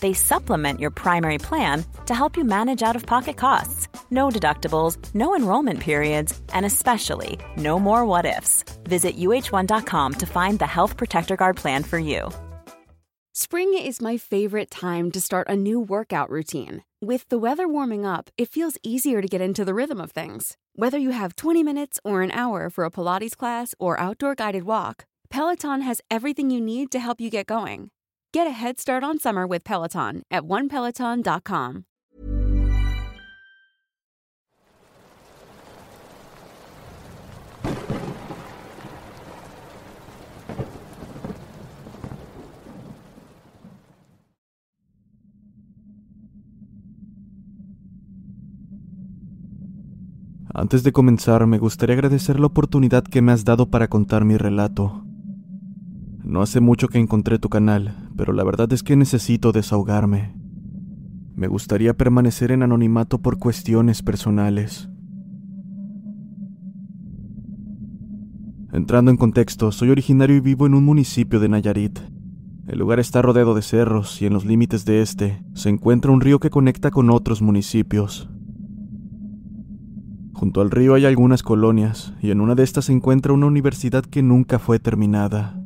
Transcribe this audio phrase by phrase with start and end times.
[0.00, 3.88] they supplement your primary plan to help you manage out of pocket costs.
[4.10, 8.64] No deductibles, no enrollment periods, and especially no more what ifs.
[8.84, 12.30] Visit uh1.com to find the Health Protector Guard plan for you.
[13.38, 16.82] Spring is my favorite time to start a new workout routine.
[17.02, 20.56] With the weather warming up, it feels easier to get into the rhythm of things.
[20.74, 24.64] Whether you have 20 minutes or an hour for a Pilates class or outdoor guided
[24.64, 27.90] walk, Peloton has everything you need to help you get going.
[28.36, 31.84] Get a head start on summer with Peloton at onepeloton.com.
[50.52, 54.36] Antes de comenzar, me gustaría agradecer la oportunidad que me has dado para contar mi
[54.36, 55.05] relato.
[56.26, 60.34] No hace mucho que encontré tu canal, pero la verdad es que necesito desahogarme.
[61.36, 64.88] Me gustaría permanecer en anonimato por cuestiones personales.
[68.72, 72.00] Entrando en contexto, soy originario y vivo en un municipio de Nayarit.
[72.66, 76.20] El lugar está rodeado de cerros y en los límites de este se encuentra un
[76.20, 78.28] río que conecta con otros municipios.
[80.32, 84.04] Junto al río hay algunas colonias y en una de estas se encuentra una universidad
[84.04, 85.62] que nunca fue terminada.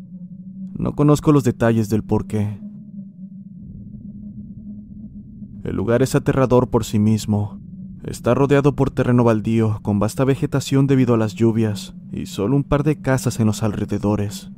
[0.80, 2.58] No conozco los detalles del por qué.
[5.62, 7.60] El lugar es aterrador por sí mismo.
[8.02, 12.64] Está rodeado por terreno baldío, con vasta vegetación debido a las lluvias, y solo un
[12.64, 14.52] par de casas en los alrededores.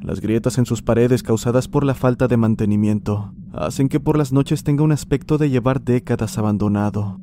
[0.00, 4.32] Las grietas en sus paredes causadas por la falta de mantenimiento hacen que por las
[4.32, 7.20] noches tenga un aspecto de llevar décadas abandonado.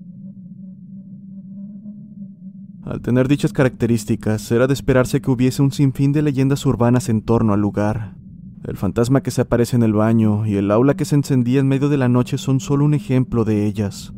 [2.83, 7.21] Al tener dichas características, era de esperarse que hubiese un sinfín de leyendas urbanas en
[7.21, 8.15] torno al lugar.
[8.63, 11.67] El fantasma que se aparece en el baño y el aula que se encendía en
[11.67, 14.13] medio de la noche son solo un ejemplo de ellas.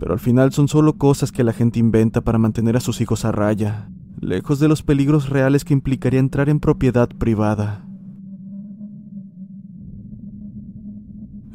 [0.00, 3.24] Pero al final son solo cosas que la gente inventa para mantener a sus hijos
[3.24, 3.88] a raya,
[4.20, 7.86] lejos de los peligros reales que implicaría entrar en propiedad privada.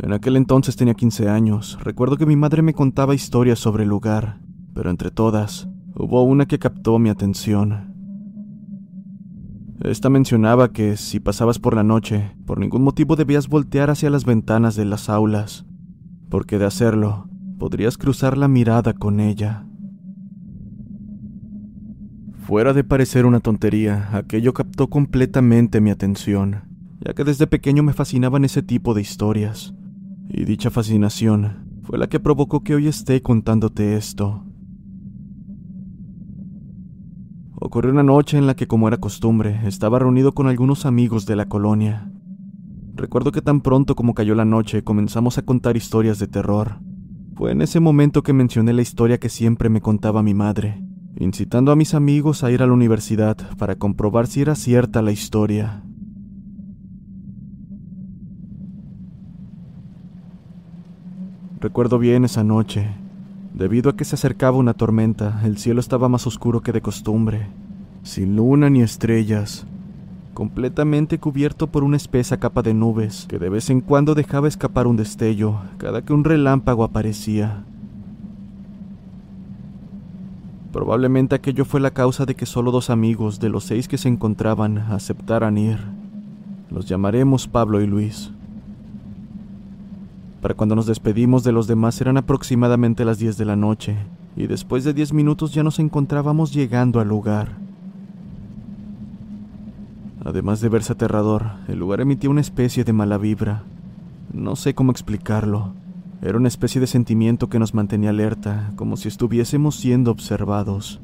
[0.02, 1.78] En aquel entonces tenía 15 años.
[1.84, 4.40] Recuerdo que mi madre me contaba historias sobre el lugar,
[4.74, 5.68] pero entre todas,
[6.02, 7.94] Hubo una que captó mi atención.
[9.82, 14.24] Esta mencionaba que si pasabas por la noche, por ningún motivo debías voltear hacia las
[14.24, 15.66] ventanas de las aulas,
[16.30, 17.28] porque de hacerlo,
[17.58, 19.66] podrías cruzar la mirada con ella.
[22.48, 26.64] Fuera de parecer una tontería, aquello captó completamente mi atención,
[27.06, 29.76] ya que desde pequeño me fascinaban ese tipo de historias,
[30.30, 34.46] y dicha fascinación fue la que provocó que hoy esté contándote esto.
[37.62, 41.36] Ocurrió una noche en la que, como era costumbre, estaba reunido con algunos amigos de
[41.36, 42.10] la colonia.
[42.96, 46.80] Recuerdo que tan pronto como cayó la noche comenzamos a contar historias de terror.
[47.36, 50.82] Fue en ese momento que mencioné la historia que siempre me contaba mi madre,
[51.18, 55.12] incitando a mis amigos a ir a la universidad para comprobar si era cierta la
[55.12, 55.84] historia.
[61.60, 62.88] Recuerdo bien esa noche.
[63.60, 67.48] Debido a que se acercaba una tormenta, el cielo estaba más oscuro que de costumbre,
[68.04, 69.68] sin luna ni estrellas,
[70.34, 74.88] completamente cubierto por una espesa capa de nubes que de vez en cuando dejaba escapar
[74.88, 77.66] un destello cada que un relámpago aparecía.
[80.72, 84.08] Probablemente aquello fue la causa de que solo dos amigos de los seis que se
[84.08, 85.80] encontraban aceptaran ir.
[86.72, 88.32] Los llamaremos Pablo y Luis.
[90.42, 93.98] Para cuando nos despedimos de los demás eran aproximadamente las 10 de la noche,
[94.38, 97.58] y después de 10 minutos ya nos encontrábamos llegando al lugar.
[100.24, 103.64] Además de verse aterrador, el lugar emitía una especie de mala vibra.
[104.34, 105.74] No sé cómo explicarlo.
[106.22, 111.00] Era una especie de sentimiento que nos mantenía alerta, como si estuviésemos siendo observados.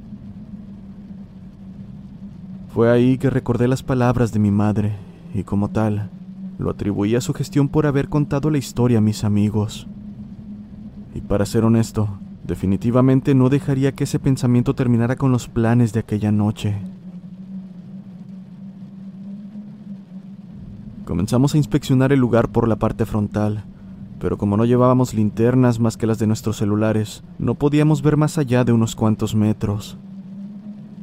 [2.73, 4.95] Fue ahí que recordé las palabras de mi madre,
[5.33, 6.09] y como tal,
[6.57, 9.88] lo atribuí a su gestión por haber contado la historia a mis amigos.
[11.13, 12.10] Y para ser honesto,
[12.46, 16.75] definitivamente no dejaría que ese pensamiento terminara con los planes de aquella noche.
[21.06, 23.63] Comenzamos a inspeccionar el lugar por la parte frontal,
[24.19, 28.38] pero como no llevábamos linternas más que las de nuestros celulares, no podíamos ver más
[28.38, 29.98] allá de unos cuantos metros.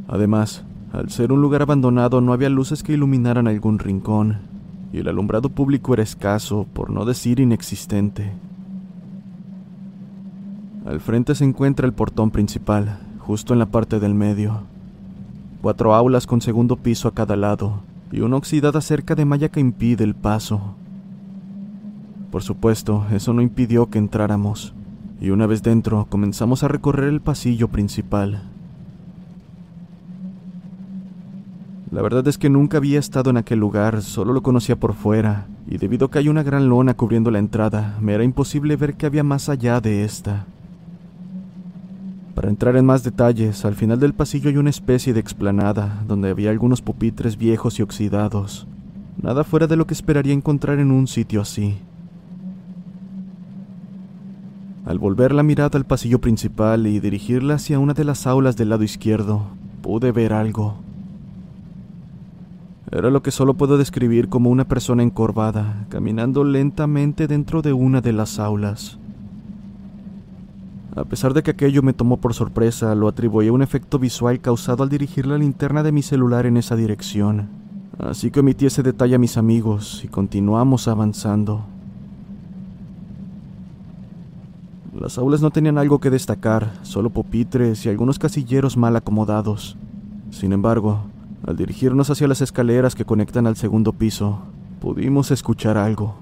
[0.08, 4.51] Además, al ser un lugar abandonado no había luces que iluminaran algún rincón,
[4.92, 8.30] y el alumbrado público era escaso, por no decir inexistente.
[10.84, 14.64] Al frente se encuentra el portón principal, justo en la parte del medio.
[15.62, 17.80] Cuatro aulas con segundo piso a cada lado,
[18.10, 20.74] y una oxidada cerca de malla que impide el paso.
[22.30, 24.74] Por supuesto, eso no impidió que entráramos,
[25.20, 28.51] y una vez dentro comenzamos a recorrer el pasillo principal.
[31.92, 35.46] La verdad es que nunca había estado en aquel lugar, solo lo conocía por fuera,
[35.68, 38.94] y debido a que hay una gran lona cubriendo la entrada, me era imposible ver
[38.94, 40.46] qué había más allá de esta.
[42.34, 46.30] Para entrar en más detalles, al final del pasillo hay una especie de explanada, donde
[46.30, 48.66] había algunos pupitres viejos y oxidados.
[49.20, 51.76] Nada fuera de lo que esperaría encontrar en un sitio así.
[54.86, 58.70] Al volver la mirada al pasillo principal y dirigirla hacia una de las aulas del
[58.70, 59.48] lado izquierdo,
[59.82, 60.78] pude ver algo.
[62.92, 68.02] Era lo que solo puedo describir como una persona encorvada, caminando lentamente dentro de una
[68.02, 68.98] de las aulas.
[70.94, 74.40] A pesar de que aquello me tomó por sorpresa, lo atribuí a un efecto visual
[74.40, 77.48] causado al dirigir la linterna de mi celular en esa dirección.
[77.98, 81.64] Así que omití ese detalle a mis amigos y continuamos avanzando.
[85.00, 89.78] Las aulas no tenían algo que destacar, solo pupitres y algunos casilleros mal acomodados.
[90.30, 91.06] Sin embargo,
[91.46, 94.40] al dirigirnos hacia las escaleras que conectan al segundo piso,
[94.80, 96.14] pudimos escuchar algo.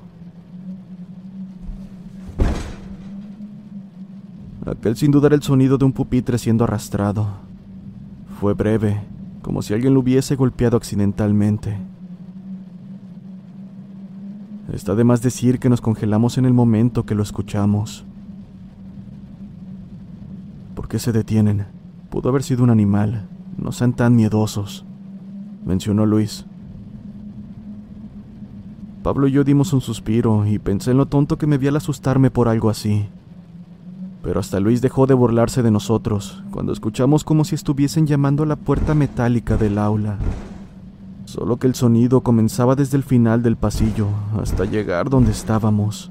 [4.67, 7.27] Aquel sin dudar el sonido de un pupitre siendo arrastrado.
[8.41, 9.03] Fue breve,
[9.43, 11.77] como si alguien lo hubiese golpeado accidentalmente.
[14.73, 18.05] Está de más decir que nos congelamos en el momento que lo escuchamos.
[20.75, 21.67] ¿Por qué se detienen?
[22.09, 23.27] Pudo haber sido un animal.
[23.59, 24.85] No sean tan miedosos,
[25.65, 26.45] mencionó Luis.
[29.03, 31.77] Pablo y yo dimos un suspiro y pensé en lo tonto que me vi al
[31.77, 33.09] asustarme por algo así.
[34.23, 38.47] Pero hasta Luis dejó de burlarse de nosotros cuando escuchamos como si estuviesen llamando a
[38.47, 40.19] la puerta metálica del aula.
[41.25, 44.09] Solo que el sonido comenzaba desde el final del pasillo
[44.39, 46.11] hasta llegar donde estábamos.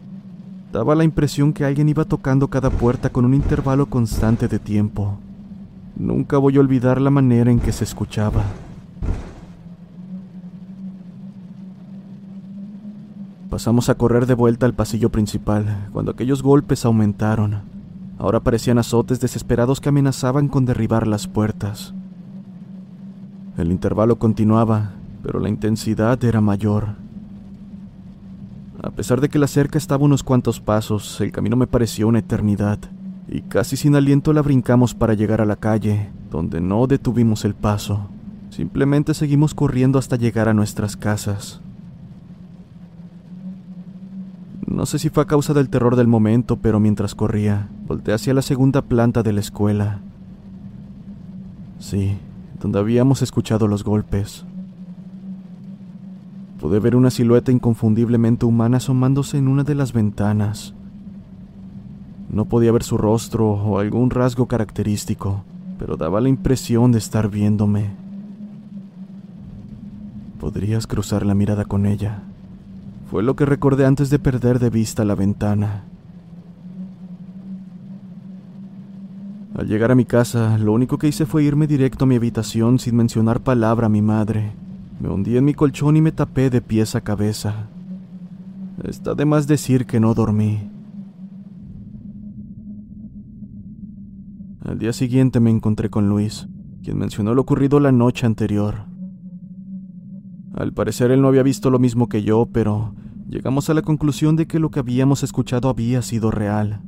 [0.71, 5.19] Daba la impresión que alguien iba tocando cada puerta con un intervalo constante de tiempo.
[5.95, 8.43] Nunca voy a olvidar la manera en que se escuchaba.
[13.59, 17.59] Pasamos a correr de vuelta al pasillo principal cuando aquellos golpes aumentaron.
[18.17, 21.93] Ahora parecían azotes desesperados que amenazaban con derribar las puertas.
[23.57, 26.95] El intervalo continuaba, pero la intensidad era mayor.
[28.81, 32.19] A pesar de que la cerca estaba unos cuantos pasos, el camino me pareció una
[32.19, 32.79] eternidad,
[33.27, 37.55] y casi sin aliento la brincamos para llegar a la calle, donde no detuvimos el
[37.55, 38.07] paso.
[38.51, 41.59] Simplemente seguimos corriendo hasta llegar a nuestras casas.
[44.79, 48.33] No sé si fue a causa del terror del momento, pero mientras corría, volteé hacia
[48.33, 49.99] la segunda planta de la escuela.
[51.79, 52.17] Sí,
[52.61, 54.45] donde habíamos escuchado los golpes.
[56.61, 60.73] Pude ver una silueta inconfundiblemente humana asomándose en una de las ventanas.
[62.29, 65.43] No podía ver su rostro o algún rasgo característico,
[65.77, 67.89] pero daba la impresión de estar viéndome.
[70.39, 72.23] Podrías cruzar la mirada con ella.
[73.09, 75.83] Fue lo que recordé antes de perder de vista la ventana.
[79.55, 82.77] Al llegar a mi casa, lo único que hice fue irme directo a mi habitación
[82.77, 84.53] sin mencionar palabra a mi madre.
[84.99, 87.67] Me hundí en mi colchón y me tapé de pies a cabeza.
[88.83, 90.69] Está de más decir que no dormí.
[94.63, 96.47] Al día siguiente me encontré con Luis,
[96.83, 98.88] quien mencionó lo ocurrido la noche anterior.
[100.53, 102.93] Al parecer él no había visto lo mismo que yo, pero
[103.27, 106.81] llegamos a la conclusión de que lo que habíamos escuchado había sido real.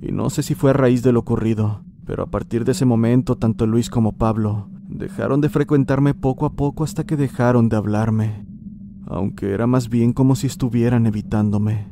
[0.00, 2.86] Y no sé si fue a raíz de lo ocurrido, pero a partir de ese
[2.86, 7.76] momento tanto Luis como Pablo dejaron de frecuentarme poco a poco hasta que dejaron de
[7.76, 8.46] hablarme,
[9.06, 11.88] aunque era más bien como si estuvieran evitándome.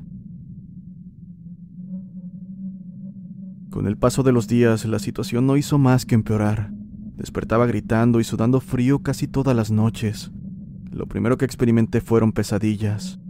[3.70, 6.72] Con el paso de los días la situación no hizo más que empeorar.
[7.16, 10.32] Despertaba gritando y sudando frío casi todas las noches.
[10.99, 13.21] Lo primero que experimenté fueron pesadillas.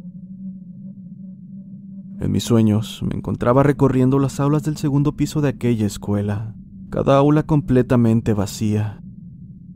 [2.19, 6.55] En mis sueños me encontraba recorriendo las aulas del segundo piso de aquella escuela,
[6.89, 9.03] cada aula completamente vacía.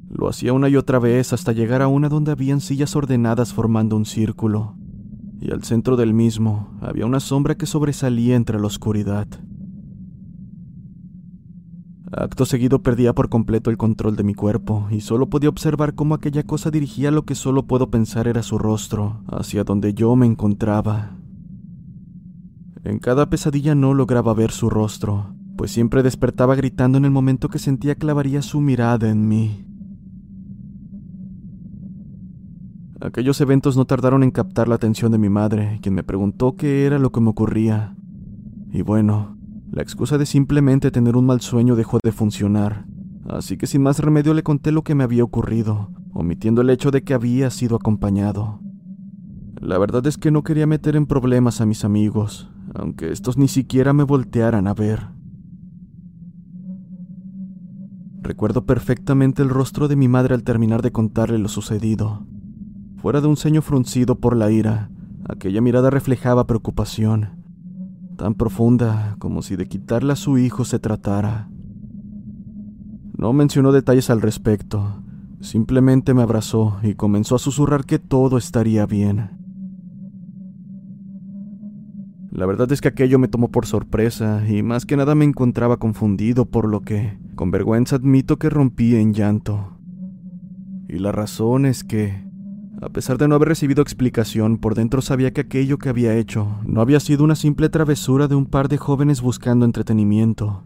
[0.08, 3.94] Lo hacía una y otra vez hasta llegar a una donde habían sillas ordenadas formando
[3.94, 4.74] un círculo,
[5.38, 9.28] y al centro del mismo había una sombra que sobresalía entre la oscuridad.
[12.14, 16.14] Acto seguido perdía por completo el control de mi cuerpo y solo podía observar cómo
[16.14, 20.26] aquella cosa dirigía lo que solo puedo pensar era su rostro, hacia donde yo me
[20.26, 21.16] encontraba.
[22.84, 27.48] En cada pesadilla no lograba ver su rostro, pues siempre despertaba gritando en el momento
[27.48, 29.64] que sentía clavaría su mirada en mí.
[33.00, 36.84] Aquellos eventos no tardaron en captar la atención de mi madre, quien me preguntó qué
[36.84, 37.96] era lo que me ocurría.
[38.70, 39.38] Y bueno,
[39.72, 42.84] la excusa de simplemente tener un mal sueño dejó de funcionar,
[43.26, 46.90] así que sin más remedio le conté lo que me había ocurrido, omitiendo el hecho
[46.90, 48.60] de que había sido acompañado.
[49.58, 53.48] La verdad es que no quería meter en problemas a mis amigos, aunque estos ni
[53.48, 55.08] siquiera me voltearan a ver.
[58.20, 62.26] Recuerdo perfectamente el rostro de mi madre al terminar de contarle lo sucedido.
[62.98, 64.90] Fuera de un ceño fruncido por la ira,
[65.26, 67.41] aquella mirada reflejaba preocupación
[68.22, 71.48] tan profunda como si de quitarle a su hijo se tratara.
[73.18, 75.02] No mencionó detalles al respecto,
[75.40, 79.30] simplemente me abrazó y comenzó a susurrar que todo estaría bien.
[82.30, 85.78] La verdad es que aquello me tomó por sorpresa y más que nada me encontraba
[85.78, 89.78] confundido por lo que, con vergüenza admito que rompí en llanto.
[90.88, 92.22] Y la razón es que,
[92.82, 96.58] a pesar de no haber recibido explicación, por dentro sabía que aquello que había hecho
[96.64, 100.64] no había sido una simple travesura de un par de jóvenes buscando entretenimiento.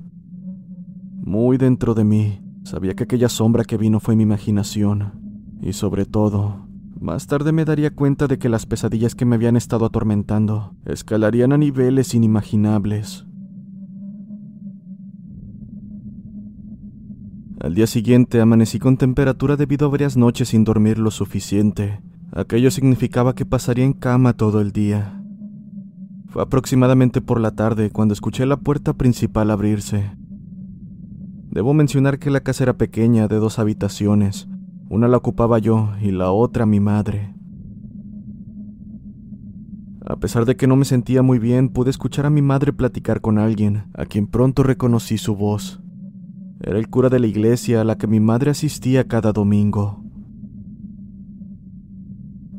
[1.22, 5.12] Muy dentro de mí, sabía que aquella sombra que vino fue mi imaginación.
[5.60, 6.66] Y sobre todo,
[6.98, 11.52] más tarde me daría cuenta de que las pesadillas que me habían estado atormentando escalarían
[11.52, 13.26] a niveles inimaginables.
[17.60, 22.00] Al día siguiente amanecí con temperatura debido a varias noches sin dormir lo suficiente.
[22.36, 25.22] Aquello significaba que pasaría en cama todo el día.
[26.28, 30.10] Fue aproximadamente por la tarde cuando escuché la puerta principal abrirse.
[31.50, 34.48] Debo mencionar que la casa era pequeña, de dos habitaciones.
[34.90, 37.34] Una la ocupaba yo y la otra mi madre.
[40.04, 43.22] A pesar de que no me sentía muy bien, pude escuchar a mi madre platicar
[43.22, 45.80] con alguien, a quien pronto reconocí su voz.
[46.60, 50.05] Era el cura de la iglesia a la que mi madre asistía cada domingo.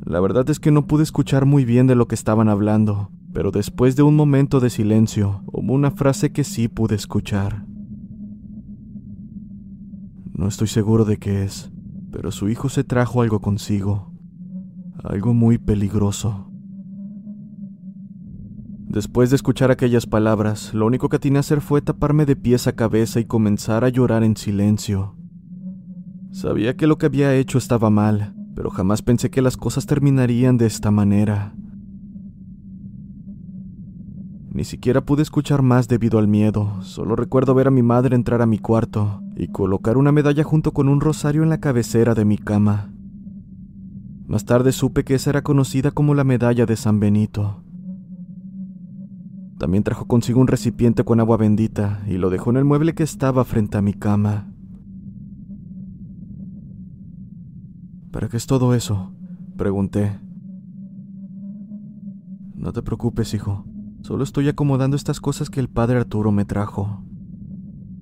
[0.08, 3.52] La verdad es que no pude escuchar muy bien de lo que estaban hablando, pero
[3.52, 7.66] después de un momento de silencio, hubo una frase que sí pude escuchar.
[10.32, 11.74] No estoy seguro de qué es,
[12.10, 14.14] pero su hijo se trajo algo consigo,
[15.04, 16.50] algo muy peligroso.
[18.88, 22.68] Después de escuchar aquellas palabras, lo único que atiné a hacer fue taparme de pies
[22.68, 25.18] a cabeza y comenzar a llorar en silencio.
[26.32, 30.58] Sabía que lo que había hecho estaba mal, pero jamás pensé que las cosas terminarían
[30.58, 31.54] de esta manera.
[34.50, 38.42] Ni siquiera pude escuchar más debido al miedo, solo recuerdo ver a mi madre entrar
[38.42, 42.26] a mi cuarto y colocar una medalla junto con un rosario en la cabecera de
[42.26, 42.92] mi cama.
[44.26, 47.62] Más tarde supe que esa era conocida como la medalla de San Benito.
[49.60, 53.04] También trajo consigo un recipiente con agua bendita y lo dejó en el mueble que
[53.04, 54.48] estaba frente a mi cama.
[58.18, 59.12] ¿Para qué es todo eso?
[59.58, 60.20] Pregunté.
[62.56, 63.64] No te preocupes, hijo.
[64.02, 67.04] Solo estoy acomodando estas cosas que el padre Arturo me trajo.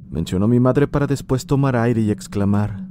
[0.09, 2.87] Mencionó mi madre para después tomar aire y exclamar.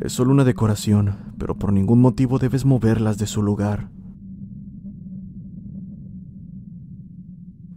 [0.00, 3.88] Es solo una decoración, pero por ningún motivo debes moverlas de su lugar.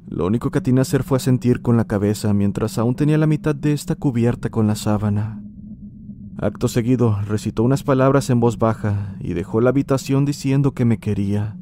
[0.08, 3.28] Lo único que atiné a hacer fue sentir con la cabeza mientras aún tenía la
[3.28, 5.44] mitad de esta cubierta con la sábana.
[6.38, 10.98] Acto seguido, recitó unas palabras en voz baja y dejó la habitación diciendo que me
[10.98, 11.58] quería.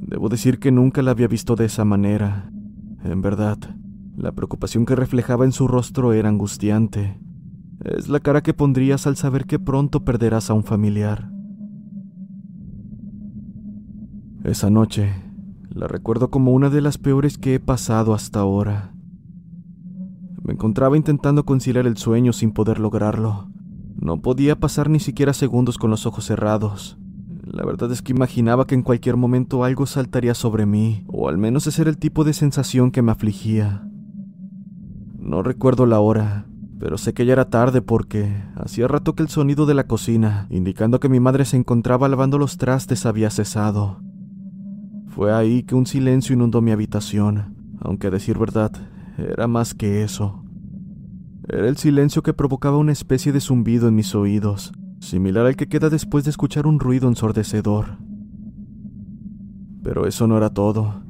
[0.00, 2.50] Debo decir que nunca la había visto de esa manera.
[3.04, 3.58] En verdad,
[4.16, 7.18] la preocupación que reflejaba en su rostro era angustiante.
[7.84, 11.30] Es la cara que pondrías al saber que pronto perderás a un familiar.
[14.44, 15.14] Esa noche,
[15.70, 18.91] la recuerdo como una de las peores que he pasado hasta ahora.
[20.42, 23.48] Me encontraba intentando conciliar el sueño sin poder lograrlo.
[24.00, 26.98] No podía pasar ni siquiera segundos con los ojos cerrados.
[27.44, 31.38] La verdad es que imaginaba que en cualquier momento algo saltaría sobre mí, o al
[31.38, 33.86] menos ese era el tipo de sensación que me afligía.
[35.18, 36.46] No recuerdo la hora,
[36.80, 40.48] pero sé que ya era tarde porque hacía rato que el sonido de la cocina,
[40.50, 44.00] indicando que mi madre se encontraba lavando los trastes, había cesado.
[45.06, 48.72] Fue ahí que un silencio inundó mi habitación, aunque a decir verdad,
[49.30, 50.42] era más que eso.
[51.48, 55.68] Era el silencio que provocaba una especie de zumbido en mis oídos, similar al que
[55.68, 57.98] queda después de escuchar un ruido ensordecedor.
[59.82, 61.02] Pero eso no era todo.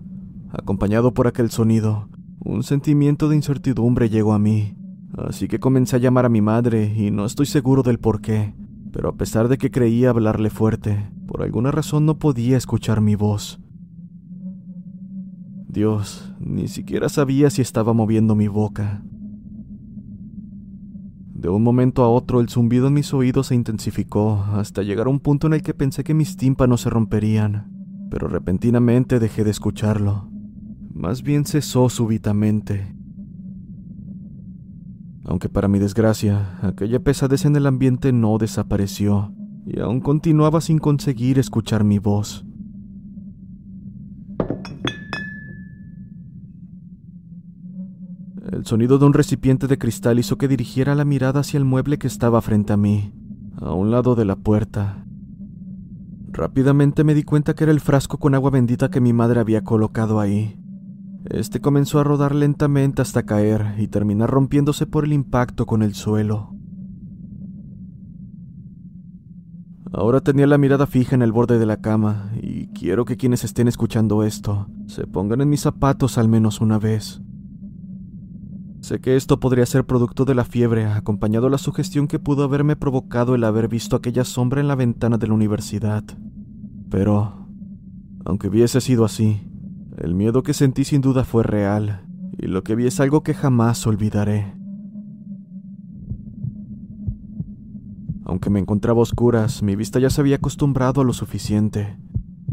[0.50, 2.08] Acompañado por aquel sonido,
[2.44, 4.76] un sentimiento de incertidumbre llegó a mí,
[5.16, 8.54] así que comencé a llamar a mi madre y no estoy seguro del por qué,
[8.92, 13.14] pero a pesar de que creía hablarle fuerte, por alguna razón no podía escuchar mi
[13.14, 13.60] voz.
[15.72, 19.02] Dios, ni siquiera sabía si estaba moviendo mi boca.
[21.32, 25.10] De un momento a otro el zumbido en mis oídos se intensificó hasta llegar a
[25.10, 27.72] un punto en el que pensé que mis tímpanos se romperían,
[28.10, 30.28] pero repentinamente dejé de escucharlo.
[30.92, 32.94] Más bien cesó súbitamente.
[35.24, 39.32] Aunque para mi desgracia, aquella pesadez en el ambiente no desapareció,
[39.64, 42.44] y aún continuaba sin conseguir escuchar mi voz.
[48.52, 51.96] El sonido de un recipiente de cristal hizo que dirigiera la mirada hacia el mueble
[51.96, 53.10] que estaba frente a mí,
[53.56, 55.06] a un lado de la puerta.
[56.28, 59.64] Rápidamente me di cuenta que era el frasco con agua bendita que mi madre había
[59.64, 60.60] colocado ahí.
[61.30, 65.94] Este comenzó a rodar lentamente hasta caer y terminar rompiéndose por el impacto con el
[65.94, 66.54] suelo.
[69.94, 73.44] Ahora tenía la mirada fija en el borde de la cama y quiero que quienes
[73.44, 77.22] estén escuchando esto se pongan en mis zapatos al menos una vez.
[78.82, 82.42] Sé que esto podría ser producto de la fiebre, acompañado de la sugestión que pudo
[82.42, 86.02] haberme provocado el haber visto aquella sombra en la ventana de la universidad.
[86.90, 87.46] Pero,
[88.24, 89.40] aunque hubiese sido así,
[89.98, 93.34] el miedo que sentí sin duda fue real, y lo que vi es algo que
[93.34, 94.52] jamás olvidaré.
[98.24, 101.98] Aunque me encontraba a oscuras, mi vista ya se había acostumbrado a lo suficiente,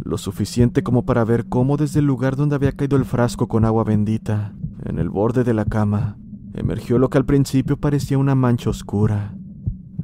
[0.03, 3.65] lo suficiente como para ver cómo desde el lugar donde había caído el frasco con
[3.65, 4.53] agua bendita,
[4.85, 6.17] en el borde de la cama,
[6.53, 9.35] emergió lo que al principio parecía una mancha oscura,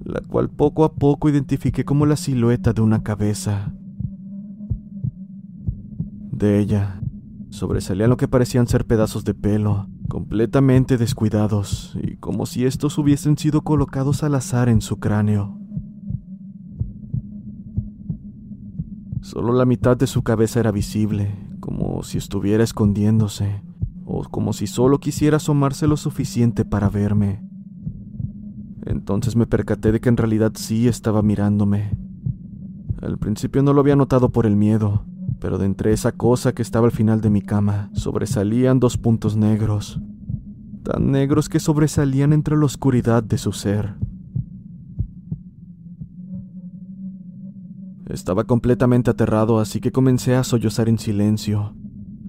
[0.03, 3.73] la cual poco a poco identifiqué como la silueta de una cabeza.
[6.31, 7.01] De ella
[7.49, 13.38] sobresalían lo que parecían ser pedazos de pelo, completamente descuidados, y como si estos hubiesen
[13.38, 15.57] sido colocados al azar en su cráneo.
[19.21, 23.63] Solo la mitad de su cabeza era visible, como si estuviera escondiéndose,
[24.05, 27.43] o como si solo quisiera asomarse lo suficiente para verme.
[28.85, 31.97] Entonces me percaté de que en realidad sí estaba mirándome.
[33.01, 35.05] Al principio no lo había notado por el miedo,
[35.39, 39.35] pero de entre esa cosa que estaba al final de mi cama sobresalían dos puntos
[39.35, 39.99] negros,
[40.83, 43.95] tan negros que sobresalían entre la oscuridad de su ser.
[48.07, 51.75] Estaba completamente aterrado, así que comencé a sollozar en silencio,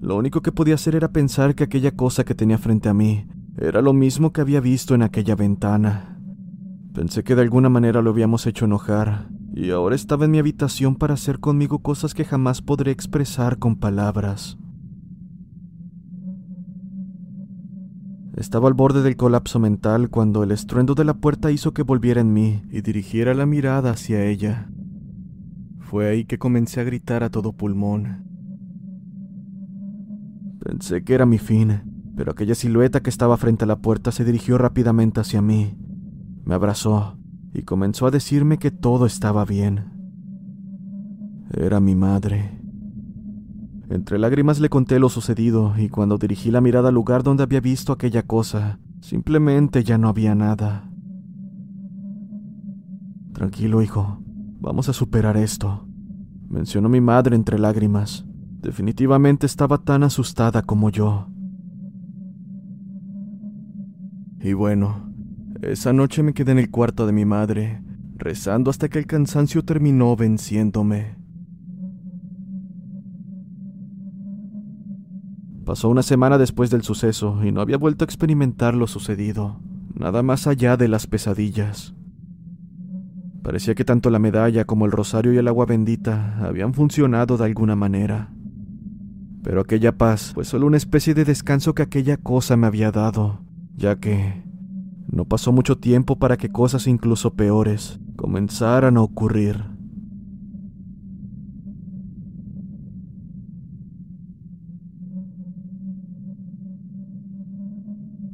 [0.07, 3.27] lo único que podía hacer era pensar que aquella cosa que tenía frente a mí
[3.57, 6.17] era lo mismo que había visto en aquella ventana.
[6.93, 10.95] Pensé que de alguna manera lo habíamos hecho enojar, y ahora estaba en mi habitación
[10.95, 14.57] para hacer conmigo cosas que jamás podré expresar con palabras.
[18.37, 22.21] Estaba al borde del colapso mental cuando el estruendo de la puerta hizo que volviera
[22.21, 24.69] en mí y dirigiera la mirada hacia ella.
[25.81, 28.26] Fue ahí que comencé a gritar a todo pulmón.
[30.59, 34.25] Pensé que era mi fin, pero aquella silueta que estaba frente a la puerta se
[34.25, 35.77] dirigió rápidamente hacia mí.
[36.45, 37.17] Me abrazó
[37.53, 39.85] y comenzó a decirme que todo estaba bien.
[41.51, 42.59] Era mi madre.
[43.89, 47.61] Entre lágrimas le conté lo sucedido y cuando dirigí la mirada al lugar donde había
[47.61, 50.91] visto aquella cosa, simplemente ya no había nada.
[53.33, 54.19] Tranquilo, hijo,
[54.59, 55.87] vamos a superar esto,
[56.49, 58.25] mencionó mi madre entre lágrimas.
[58.61, 61.27] Definitivamente estaba tan asustada como yo.
[64.39, 65.11] Y bueno,
[65.61, 67.81] esa noche me quedé en el cuarto de mi madre,
[68.15, 71.17] rezando hasta que el cansancio terminó venciéndome.
[75.65, 79.59] Pasó una semana después del suceso y no había vuelto a experimentar lo sucedido,
[79.93, 81.93] nada más allá de las pesadillas.
[83.43, 87.45] Parecía que tanto la medalla como el rosario y el agua bendita habían funcionado de
[87.45, 88.31] alguna manera.
[89.47, 93.39] Pero aquella paz fue solo una especie de descanso que aquella cosa me había dado,
[93.77, 94.43] ya que
[95.09, 99.63] no pasó mucho tiempo para que cosas incluso peores comenzaran a ocurrir.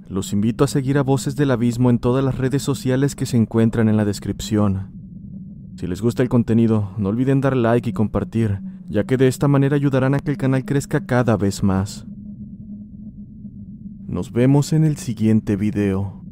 [0.09, 3.37] Los invito a seguir a Voces del Abismo en todas las redes sociales que se
[3.37, 4.89] encuentran en la descripción.
[5.75, 9.47] Si les gusta el contenido, no olviden dar like y compartir, ya que de esta
[9.47, 12.05] manera ayudarán a que el canal crezca cada vez más.
[14.07, 16.23] Nos vemos en el siguiente video.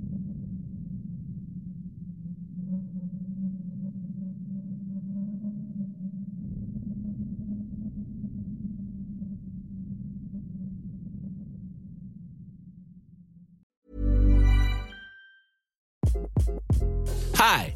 [17.33, 17.75] Hi,